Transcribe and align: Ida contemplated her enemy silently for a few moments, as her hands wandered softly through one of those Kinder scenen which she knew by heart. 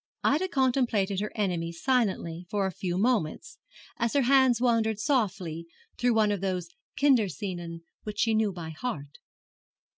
Ida 0.23 0.47
contemplated 0.47 1.19
her 1.19 1.31
enemy 1.35 1.71
silently 1.71 2.47
for 2.49 2.65
a 2.65 2.71
few 2.71 2.97
moments, 2.97 3.59
as 3.97 4.13
her 4.13 4.23
hands 4.23 4.59
wandered 4.59 4.97
softly 4.99 5.67
through 5.99 6.15
one 6.15 6.31
of 6.31 6.41
those 6.41 6.69
Kinder 6.99 7.29
scenen 7.29 7.83
which 8.01 8.17
she 8.21 8.33
knew 8.33 8.51
by 8.51 8.71
heart. 8.71 9.19